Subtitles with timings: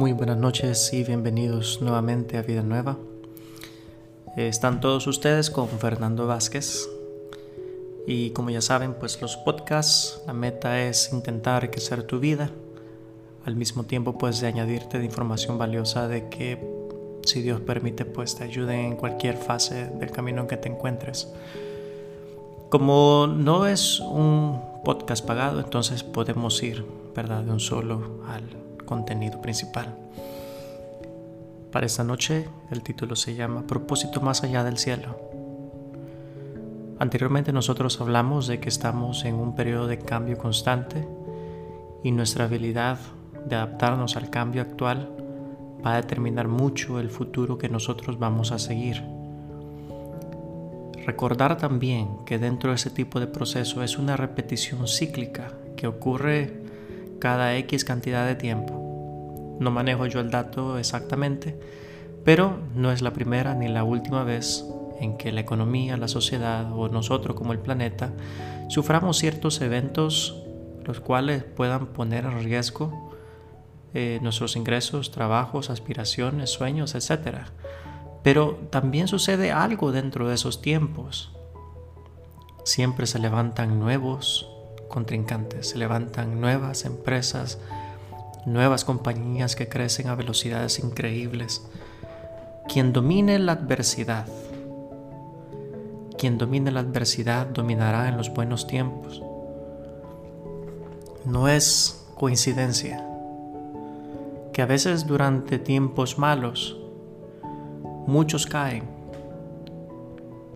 [0.00, 2.96] Muy buenas noches y bienvenidos nuevamente a Vida Nueva.
[4.34, 6.88] Eh, están todos ustedes con Fernando Vázquez
[8.06, 12.50] y como ya saben pues los podcasts, la meta es intentar enriquecer tu vida
[13.44, 16.58] al mismo tiempo pues de añadirte de información valiosa de que
[17.26, 21.28] si Dios permite pues te ayude en cualquier fase del camino en que te encuentres.
[22.70, 29.40] Como no es un podcast pagado, entonces podemos ir, ¿verdad?, de un solo al contenido
[29.40, 29.94] principal.
[31.70, 35.16] Para esta noche el título se llama Propósito más allá del cielo.
[36.98, 41.06] Anteriormente nosotros hablamos de que estamos en un periodo de cambio constante
[42.02, 42.98] y nuestra habilidad
[43.46, 45.08] de adaptarnos al cambio actual
[45.86, 49.02] va a determinar mucho el futuro que nosotros vamos a seguir.
[51.06, 56.60] Recordar también que dentro de ese tipo de proceso es una repetición cíclica que ocurre
[57.20, 58.79] cada X cantidad de tiempo.
[59.60, 61.56] No manejo yo el dato exactamente,
[62.24, 64.64] pero no es la primera ni la última vez
[65.00, 68.12] en que la economía, la sociedad o nosotros como el planeta
[68.68, 70.42] suframos ciertos eventos
[70.84, 73.10] los cuales puedan poner en riesgo
[73.94, 77.38] eh, nuestros ingresos, trabajos, aspiraciones, sueños, etc.
[78.22, 81.32] Pero también sucede algo dentro de esos tiempos.
[82.64, 84.48] Siempre se levantan nuevos
[84.88, 87.58] contrincantes, se levantan nuevas empresas,
[88.46, 91.62] nuevas compañías que crecen a velocidades increíbles.
[92.68, 94.26] Quien domine la adversidad,
[96.18, 99.22] quien domine la adversidad dominará en los buenos tiempos.
[101.24, 103.06] No es coincidencia
[104.52, 106.80] que a veces durante tiempos malos
[108.06, 108.84] Muchos caen,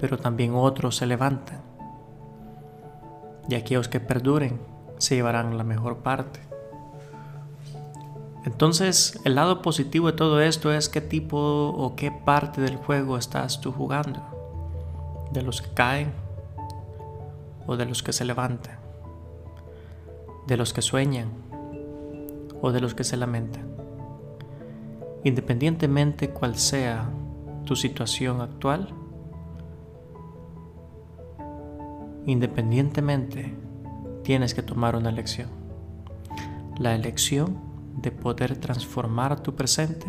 [0.00, 1.60] pero también otros se levantan.
[3.46, 4.58] Y aquellos que perduren
[4.96, 6.40] se llevarán la mejor parte.
[8.44, 13.16] Entonces, el lado positivo de todo esto es qué tipo o qué parte del juego
[13.16, 14.20] estás tú jugando.
[15.32, 16.12] De los que caen
[17.66, 18.78] o de los que se levantan.
[20.48, 21.28] De los que sueñan
[22.60, 23.70] o de los que se lamentan.
[25.22, 27.08] Independientemente cual sea
[27.64, 28.88] tu situación actual,
[32.26, 33.54] independientemente
[34.24, 35.48] tienes que tomar una elección.
[36.78, 40.06] La elección de poder transformar tu presente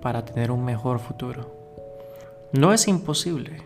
[0.00, 1.54] para tener un mejor futuro.
[2.52, 3.62] No es imposible.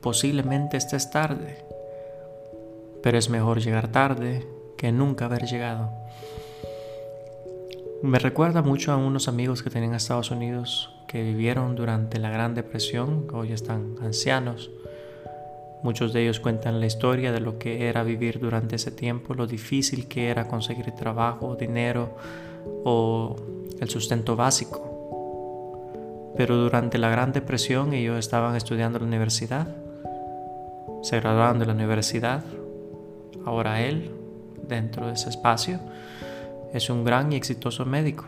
[0.00, 1.64] Posiblemente estés tarde,
[3.02, 4.46] pero es mejor llegar tarde
[4.76, 5.90] que nunca haber llegado.
[8.02, 12.30] Me recuerda mucho a unos amigos que tenían en Estados Unidos que vivieron durante la
[12.30, 14.70] Gran Depresión, hoy están ancianos.
[15.82, 19.46] Muchos de ellos cuentan la historia de lo que era vivir durante ese tiempo, lo
[19.46, 22.16] difícil que era conseguir trabajo, dinero
[22.84, 23.36] o
[23.80, 26.32] el sustento básico.
[26.36, 29.68] Pero durante la Gran Depresión ellos estaban estudiando en la universidad,
[31.02, 32.44] se graduaron de la universidad,
[33.46, 34.10] ahora él,
[34.68, 35.80] dentro de ese espacio,
[36.72, 38.26] es un gran y exitoso médico.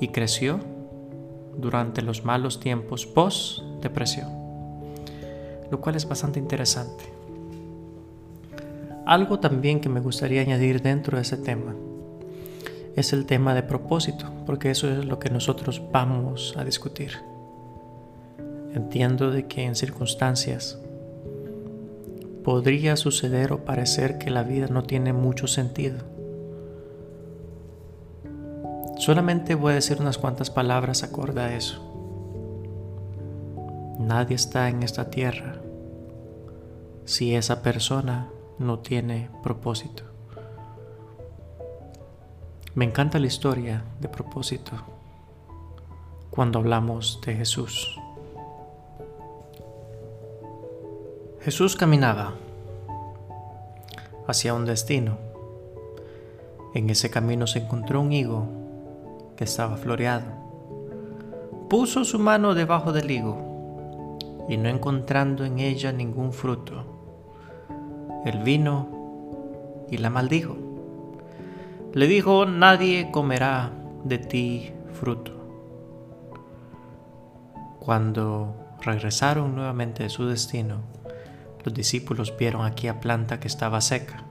[0.00, 0.60] Y creció
[1.56, 4.43] durante los malos tiempos post-depresión,
[5.70, 7.04] lo cual es bastante interesante.
[9.06, 11.74] Algo también que me gustaría añadir dentro de ese tema
[12.96, 17.12] es el tema de propósito, porque eso es lo que nosotros vamos a discutir.
[18.72, 20.78] Entiendo de que en circunstancias
[22.44, 26.14] podría suceder o parecer que la vida no tiene mucho sentido
[29.04, 31.93] Solamente voy a decir unas cuantas palabras acorde a eso.
[34.04, 35.56] Nadie está en esta tierra
[37.06, 38.28] si esa persona
[38.58, 40.02] no tiene propósito.
[42.74, 44.72] Me encanta la historia de propósito
[46.28, 47.98] cuando hablamos de Jesús.
[51.40, 52.34] Jesús caminaba
[54.26, 55.16] hacia un destino.
[56.74, 58.48] En ese camino se encontró un higo
[59.34, 60.26] que estaba floreado.
[61.70, 63.53] Puso su mano debajo del higo
[64.48, 66.84] y no encontrando en ella ningún fruto,
[68.24, 70.56] el vino y la maldijo.
[71.92, 73.72] Le dijo, nadie comerá
[74.04, 75.32] de ti fruto.
[77.78, 80.80] Cuando regresaron nuevamente de su destino,
[81.64, 84.24] los discípulos vieron aquella planta que estaba seca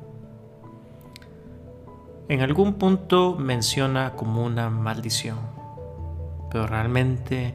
[2.29, 5.37] en algún punto menciona como una maldición,
[6.49, 7.53] pero realmente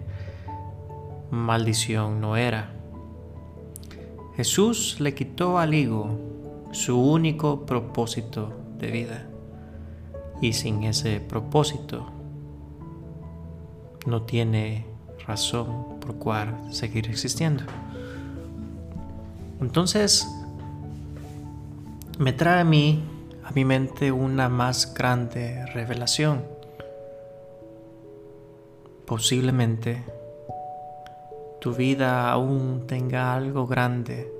[1.31, 2.73] maldición no era.
[4.37, 6.19] Jesús le quitó al higo
[6.73, 9.27] su único propósito de vida
[10.41, 12.07] Y sin ese propósito
[14.07, 14.87] no tiene
[15.27, 17.65] razón por cual seguir existiendo.
[19.61, 20.27] Entonces,
[22.19, 23.03] me trae a mí,
[23.45, 26.45] a mi mente, una más grande revelación.
[29.05, 30.05] Posiblemente
[31.61, 34.33] tu vida aún tenga algo grande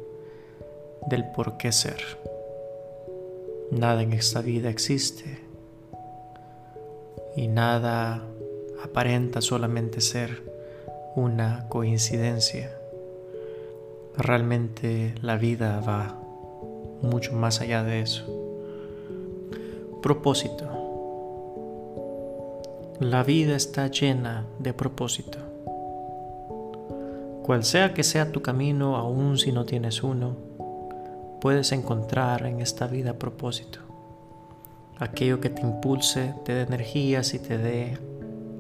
[1.09, 2.01] del por qué ser.
[3.71, 5.41] Nada en esta vida existe
[7.37, 8.23] y nada
[8.83, 10.43] aparenta solamente ser
[11.17, 12.71] una coincidencia.
[14.17, 16.17] Realmente la vida va
[17.03, 18.25] mucho más allá de eso.
[20.03, 20.67] Propósito.
[23.01, 25.48] La vida está llena de propósito.
[27.49, 30.37] Cual sea que sea tu camino, aun si no tienes uno,
[31.41, 33.79] puedes encontrar en esta vida propósito.
[34.99, 37.97] Aquello que te impulse, te dé energías y te dé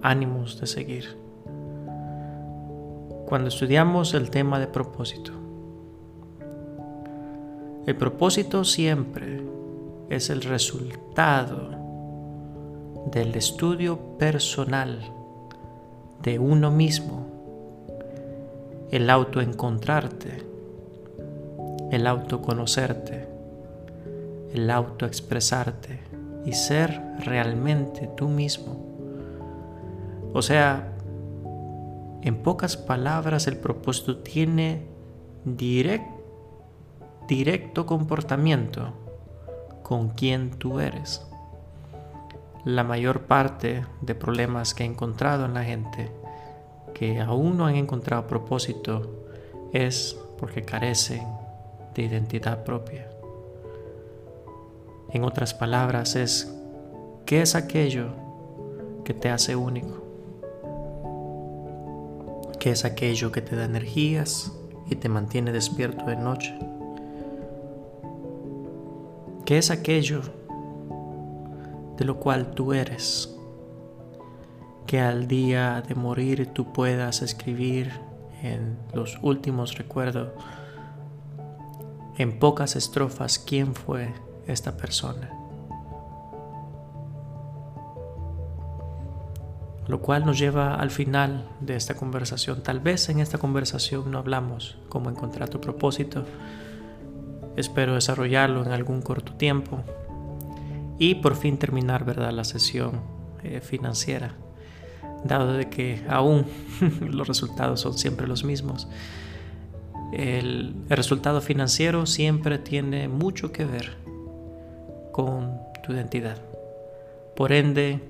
[0.00, 1.19] ánimos de seguir.
[3.26, 5.32] Cuando estudiamos el tema de propósito,
[7.85, 9.43] el propósito siempre
[10.08, 11.73] es el resultado
[13.12, 14.99] del estudio personal
[16.23, 17.38] de uno mismo,
[18.90, 20.46] el autoencontrarte,
[21.90, 23.29] el autoconocerte,
[24.52, 26.00] el autoexpresarte
[26.46, 28.87] y ser realmente tú mismo.
[30.32, 30.93] O sea,
[32.23, 34.87] en pocas palabras el propósito tiene
[35.44, 36.17] directo
[37.87, 38.93] comportamiento
[39.82, 41.26] con quien tú eres.
[42.64, 46.11] La mayor parte de problemas que he encontrado en la gente
[46.99, 49.03] que aún no han encontrado propósito
[49.73, 51.23] es porque carecen
[51.95, 53.09] de identidad propia.
[55.11, 56.53] En otras palabras es,
[57.25, 58.09] ¿qué es aquello
[59.05, 60.03] que te hace único?
[62.59, 64.53] ¿Qué es aquello que te da energías
[64.91, 66.59] y te mantiene despierto de noche?
[69.45, 70.23] ¿Qué es aquello
[71.97, 73.38] de lo cual tú eres?
[74.88, 77.93] Que al día de morir tú puedas escribir
[78.43, 80.32] en los últimos recuerdos,
[82.17, 84.12] en pocas estrofas, quién fue
[84.49, 85.31] esta persona.
[89.87, 92.64] Lo cual nos lleva al final de esta conversación.
[92.64, 96.25] Tal vez en esta conversación no hablamos cómo encontrar tu propósito,
[97.58, 99.81] Espero desarrollarlo en algún corto tiempo
[100.96, 102.31] y por fin terminar ¿verdad?
[102.31, 103.00] la sesión
[103.43, 104.37] eh, financiera,
[105.25, 106.47] dado de que aún
[107.00, 108.88] los resultados son siempre los mismos.
[110.12, 113.97] El, el resultado financiero siempre tiene mucho que ver
[115.12, 116.38] con tu identidad.
[117.37, 118.00] Por ende,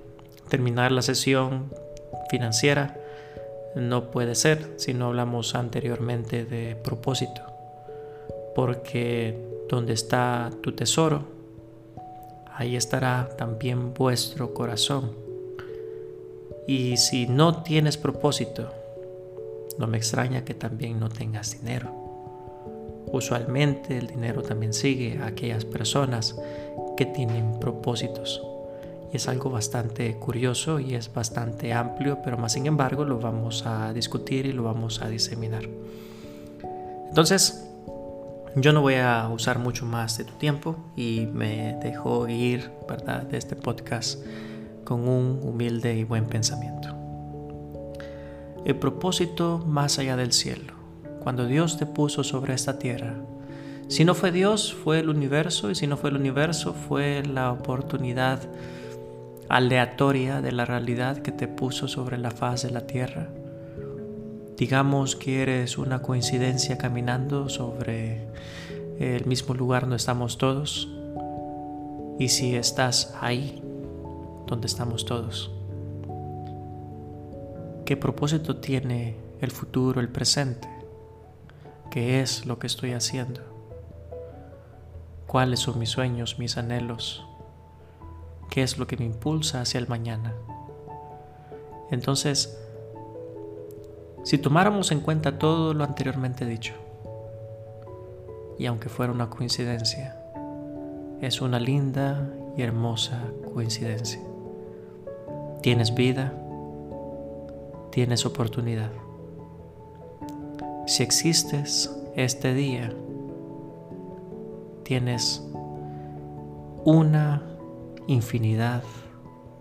[0.49, 1.72] terminar la sesión
[2.31, 2.96] financiera
[3.75, 7.49] no puede ser si no hablamos anteriormente de propósito
[8.58, 9.38] porque
[9.69, 11.22] donde está tu tesoro,
[12.52, 15.27] ahí estará también vuestro corazón.
[16.69, 18.69] Y si no tienes propósito,
[19.79, 21.91] no me extraña que también no tengas dinero.
[23.11, 26.37] Usualmente el dinero también sigue a aquellas personas
[26.95, 28.42] que tienen propósitos.
[29.11, 33.64] Y es algo bastante curioso y es bastante amplio, pero más sin embargo lo vamos
[33.64, 35.62] a discutir y lo vamos a diseminar.
[37.09, 37.66] Entonces,
[38.57, 43.23] yo no voy a usar mucho más de tu tiempo y me dejo ir, ¿verdad?,
[43.23, 44.19] de este podcast
[44.88, 46.88] con un humilde y buen pensamiento.
[48.64, 50.73] El propósito más allá del cielo,
[51.23, 53.16] cuando Dios te puso sobre esta tierra,
[53.88, 57.52] si no fue Dios, fue el universo, y si no fue el universo, fue la
[57.52, 58.40] oportunidad
[59.50, 63.28] aleatoria de la realidad que te puso sobre la faz de la tierra
[64.59, 68.26] Digamos que eres una coincidencia caminando sobre
[68.99, 70.88] el mismo lugar donde estamos todos.
[72.18, 73.62] Y si estás ahí,
[74.49, 75.52] donde estamos todos,
[77.85, 80.69] ¿qué propósito tiene el futuro, el presente?
[81.90, 83.40] ¿Qué es lo que estoy haciendo?
[85.26, 87.25] ¿Cuáles son mis sueños, mis anhelos?
[88.50, 90.35] ¿Qué es lo que me impulsa hacia el mañana?
[91.90, 92.59] Entonces,
[94.25, 96.75] si tomáramos en cuenta todo lo anteriormente dicho,
[98.59, 100.17] y aunque fuera una coincidencia,
[101.21, 103.23] es una linda y hermosa
[103.55, 104.27] coincidencia.
[105.62, 106.33] Tienes vida,
[107.91, 108.91] tienes oportunidad.
[110.87, 112.93] Si existes este día,
[114.85, 115.45] tienes
[116.85, 117.43] una
[118.07, 118.83] infinidad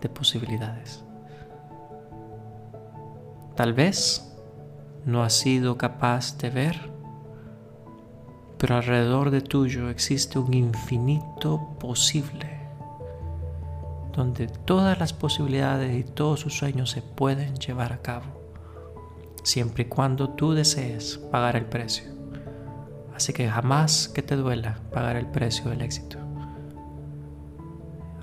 [0.00, 1.04] de posibilidades.
[3.54, 4.34] Tal vez
[5.04, 6.76] no has sido capaz de ver,
[8.56, 12.57] pero alrededor de tuyo existe un infinito posible,
[14.18, 18.26] donde todas las posibilidades y todos sus sueños se pueden llevar a cabo,
[19.44, 22.04] siempre y cuando tú desees pagar el precio.
[23.14, 26.18] Así que jamás que te duela pagar el precio del éxito.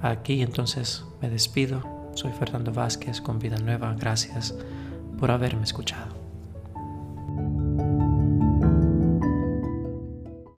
[0.01, 1.81] Aquí entonces me despido.
[2.13, 3.95] Soy Fernando Vázquez con Vida Nueva.
[3.97, 4.53] Gracias
[5.17, 6.14] por haberme escuchado.